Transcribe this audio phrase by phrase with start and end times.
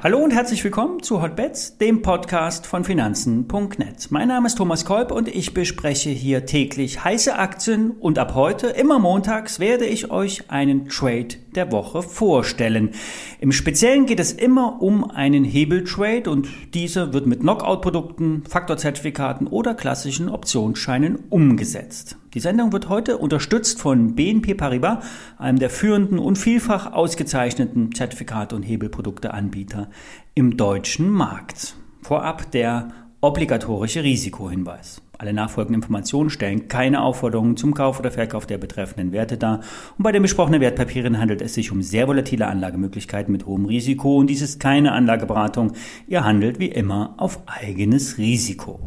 [0.00, 4.10] Hallo und herzlich willkommen zu Hotbets, dem Podcast von Finanzen.net.
[4.10, 8.68] Mein Name ist Thomas Kolb und ich bespreche hier täglich heiße Aktien und ab heute,
[8.68, 12.92] immer montags, werde ich euch einen Trade der Woche vorstellen.
[13.40, 19.74] Im Speziellen geht es immer um einen Hebeltrade und dieser wird mit Knockout-Produkten, Faktorzertifikaten oder
[19.74, 22.16] klassischen Optionsscheinen umgesetzt.
[22.34, 25.02] Die Sendung wird heute unterstützt von BNP Paribas,
[25.38, 29.88] einem der führenden und vielfach ausgezeichneten Zertifikate und Hebelprodukteanbieter
[30.34, 31.74] im deutschen Markt.
[32.02, 32.90] Vorab der
[33.22, 35.00] obligatorische Risikohinweis.
[35.16, 39.60] Alle nachfolgenden Informationen stellen keine Aufforderungen zum Kauf oder Verkauf der betreffenden Werte dar
[39.96, 44.18] und bei den besprochenen Wertpapieren handelt es sich um sehr volatile Anlagemöglichkeiten mit hohem Risiko
[44.18, 45.72] und dies ist keine Anlageberatung.
[46.06, 48.80] Ihr handelt wie immer auf eigenes Risiko.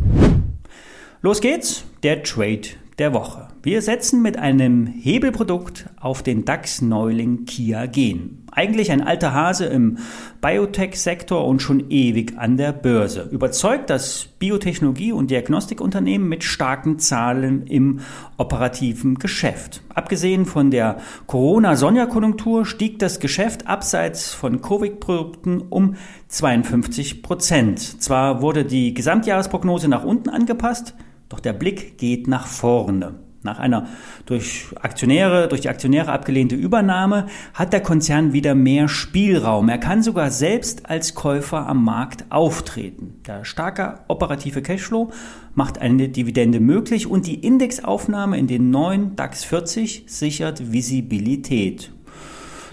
[1.23, 2.69] Los geht's, der Trade
[3.01, 3.47] der Woche.
[3.63, 8.45] Wir setzen mit einem Hebelprodukt auf den DAX-Neuling Kia Gen.
[8.51, 9.97] Eigentlich ein alter Hase im
[10.39, 13.27] Biotech-Sektor und schon ewig an der Börse.
[13.31, 18.01] Überzeugt das Biotechnologie- und Diagnostikunternehmen mit starken Zahlen im
[18.37, 19.81] operativen Geschäft.
[19.89, 25.95] Abgesehen von der Corona-Sonderkonjunktur stieg das Geschäft abseits von Covid-Produkten um
[26.27, 27.79] 52 Prozent.
[27.79, 30.93] Zwar wurde die Gesamtjahresprognose nach unten angepasst,
[31.31, 33.15] doch der Blick geht nach vorne.
[33.43, 33.87] Nach einer
[34.27, 39.67] durch Aktionäre, durch die Aktionäre abgelehnte Übernahme hat der Konzern wieder mehr Spielraum.
[39.67, 43.15] Er kann sogar selbst als Käufer am Markt auftreten.
[43.25, 45.11] Der starke operative Cashflow
[45.55, 51.91] macht eine Dividende möglich und die Indexaufnahme in den neuen DAX 40 sichert Visibilität.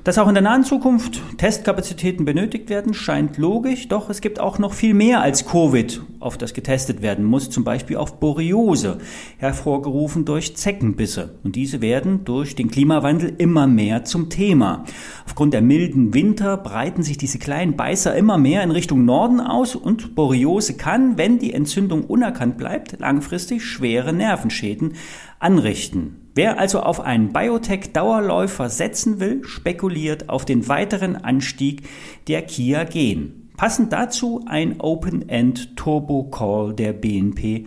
[0.09, 4.59] Dass auch in der nahen Zukunft Testkapazitäten benötigt werden, scheint logisch, doch es gibt auch
[4.59, 9.01] noch viel mehr als Covid, auf das getestet werden muss, zum Beispiel auf Borreliose,
[9.37, 11.35] hervorgerufen durch Zeckenbisse.
[11.45, 14.85] Und diese werden durch den Klimawandel immer mehr zum Thema.
[15.27, 19.77] Aufgrund der milden Winter breiten sich diese kleinen Beißer immer mehr in Richtung Norden aus
[19.77, 24.95] und Borreliose kann, wenn die Entzündung unerkannt bleibt, langfristig schwere Nervenschäden
[25.39, 26.28] anrichten.
[26.39, 31.83] Wer also auf einen Biotech-Dauerläufer setzen will, spekuliert auf den weiteren Anstieg
[32.29, 33.51] der Kia Gen.
[33.57, 37.67] Passend dazu ein Open-End Turbo Call der BNP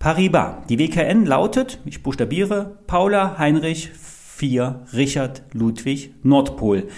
[0.00, 0.66] Paribas.
[0.68, 6.88] Die WKN lautet, ich buchstabiere, Paula Heinrich 4 Richard Ludwig Nordpol.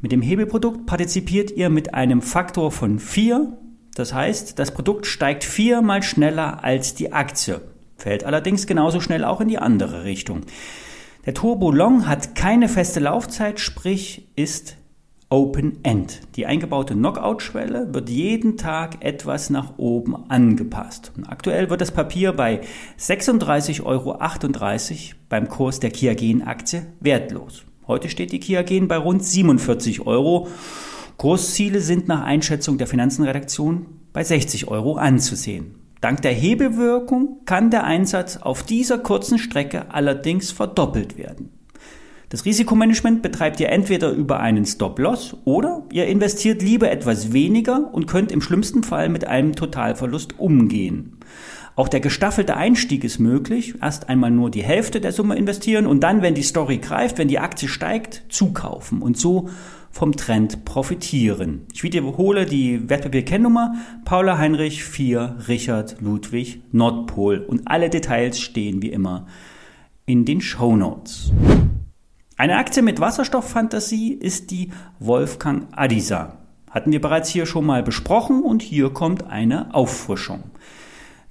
[0.00, 3.56] Mit dem Hebelprodukt partizipiert ihr mit einem Faktor von 4.
[3.94, 7.60] Das heißt, das Produkt steigt viermal schneller als die Aktie
[7.98, 10.42] fällt allerdings genauso schnell auch in die andere Richtung.
[11.26, 14.76] Der Turbo Long hat keine feste Laufzeit, sprich ist
[15.30, 16.20] Open End.
[16.36, 21.12] Die eingebaute Knockout-Schwelle wird jeden Tag etwas nach oben angepasst.
[21.18, 22.62] Und aktuell wird das Papier bei
[22.98, 24.18] 36,38 Euro
[25.28, 27.64] beim Kurs der Kia Gen Aktie wertlos.
[27.86, 30.48] Heute steht die Kia Gen bei rund 47 Euro.
[31.18, 35.74] Kursziele sind nach Einschätzung der Finanzenredaktion bei 60 Euro anzusehen.
[36.00, 41.50] Dank der Hebewirkung kann der Einsatz auf dieser kurzen Strecke allerdings verdoppelt werden.
[42.28, 48.06] Das Risikomanagement betreibt ihr entweder über einen Stop-Loss oder ihr investiert lieber etwas weniger und
[48.06, 51.16] könnt im schlimmsten Fall mit einem Totalverlust umgehen.
[51.74, 53.76] Auch der gestaffelte Einstieg ist möglich.
[53.80, 57.28] Erst einmal nur die Hälfte der Summe investieren und dann, wenn die Story greift, wenn
[57.28, 59.48] die Aktie steigt, zukaufen und so
[59.98, 61.66] vom Trend profitieren.
[61.74, 68.92] Ich wiederhole die Wertpapierkennnummer Paula Heinrich 4 Richard Ludwig Nordpol und alle Details stehen wie
[68.92, 69.26] immer
[70.06, 71.32] in den Show Notes.
[72.36, 74.70] Eine Aktie mit Wasserstofffantasie ist die
[75.00, 76.36] Wolfgang Adisa.
[76.70, 80.44] Hatten wir bereits hier schon mal besprochen und hier kommt eine Auffrischung.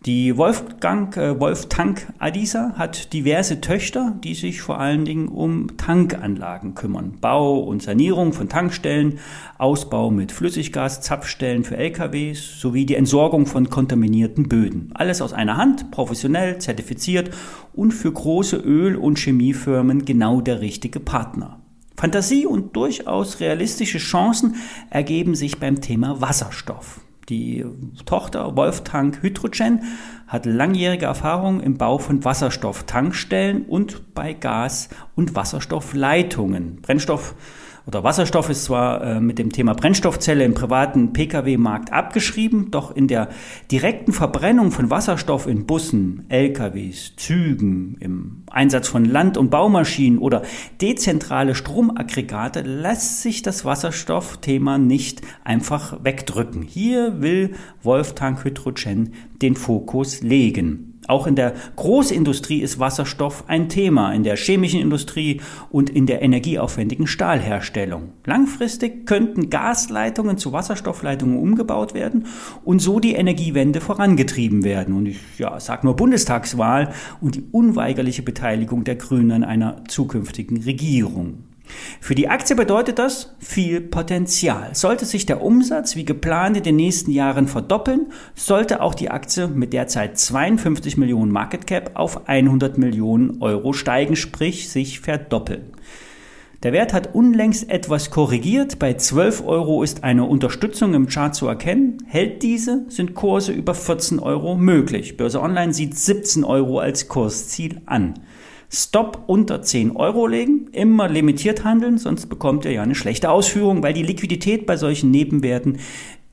[0.05, 6.75] Die Wolfgang äh, Wolftank Adisa hat diverse Töchter, die sich vor allen Dingen um Tankanlagen
[6.75, 7.17] kümmern.
[7.19, 9.17] Bau und Sanierung von Tankstellen,
[9.57, 14.91] Ausbau mit Flüssiggas, Zapfstellen für LKWs sowie die Entsorgung von kontaminierten Böden.
[14.93, 17.31] Alles aus einer Hand, professionell, zertifiziert
[17.73, 21.59] und für große Öl- und Chemiefirmen genau der richtige Partner.
[21.97, 24.55] Fantasie und durchaus realistische Chancen
[24.91, 27.01] ergeben sich beim Thema Wasserstoff.
[27.29, 27.65] Die
[28.05, 29.83] Tochter Wolftank Hydrogen
[30.27, 36.81] hat langjährige Erfahrung im Bau von Wasserstofftankstellen und bei Gas- und Wasserstoffleitungen.
[36.81, 37.35] Brennstoff
[37.87, 43.07] oder Wasserstoff ist zwar äh, mit dem Thema Brennstoffzelle im privaten Pkw-Markt abgeschrieben, doch in
[43.07, 43.29] der
[43.71, 50.41] direkten Verbrennung von Wasserstoff in Bussen, LKWs, Zügen, im Einsatz von Land- und Baumaschinen oder
[50.81, 56.63] dezentrale Stromaggregate lässt sich das Wasserstoffthema nicht einfach wegdrücken.
[56.63, 60.96] Hier will Wolftank Hydrogen den Fokus legen.
[61.07, 66.21] Auch in der Großindustrie ist Wasserstoff ein Thema, in der chemischen Industrie und in der
[66.21, 68.11] energieaufwendigen Stahlherstellung.
[68.25, 72.25] Langfristig könnten Gasleitungen zu Wasserstoffleitungen umgebaut werden
[72.65, 74.95] und so die Energiewende vorangetrieben werden.
[74.95, 80.63] Und ich ja, sage nur Bundestagswahl und die unweigerliche Beteiligung der Grünen an einer zukünftigen
[80.63, 81.46] Regierung.
[82.01, 84.73] Für die Aktie bedeutet das viel Potenzial.
[84.73, 89.47] Sollte sich der Umsatz wie geplant in den nächsten Jahren verdoppeln, sollte auch die Aktie
[89.47, 95.73] mit derzeit 52 Millionen Market Cap auf 100 Millionen Euro steigen, sprich sich verdoppeln.
[96.63, 98.79] Der Wert hat unlängst etwas korrigiert.
[98.79, 101.99] Bei 12 Euro ist eine Unterstützung im Chart zu erkennen.
[102.07, 105.17] Hält diese, sind Kurse über 14 Euro möglich.
[105.17, 108.15] Börse Online sieht 17 Euro als Kursziel an.
[108.69, 113.81] Stop unter 10 Euro legen, immer limitiert handeln, sonst bekommt ihr ja eine schlechte Ausführung,
[113.81, 115.77] weil die Liquidität bei solchen Nebenwerten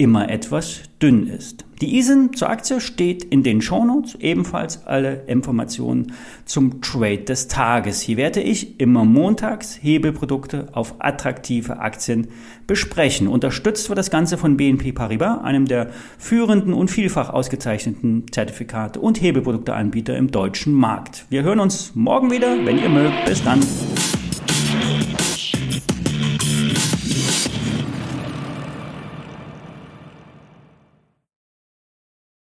[0.05, 1.65] immer etwas dünn ist.
[1.81, 6.13] Die ISIN zur Aktie steht in den Shownotes, ebenfalls alle Informationen
[6.45, 8.03] zum Trade des Tages.
[8.03, 12.29] Hier werde ich immer montags Hebelprodukte auf attraktive Aktien
[12.67, 13.29] besprechen.
[13.29, 19.23] Unterstützt wird das Ganze von BNP Paribas, einem der führenden und vielfach ausgezeichneten Zertifikate und
[19.23, 21.25] Hebelprodukteanbieter im deutschen Markt.
[21.31, 23.25] Wir hören uns morgen wieder, wenn ihr mögt.
[23.25, 23.61] Bis dann.